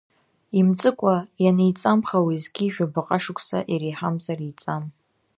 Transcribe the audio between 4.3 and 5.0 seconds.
еиҵам.